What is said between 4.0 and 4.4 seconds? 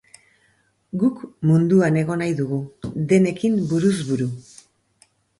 buru.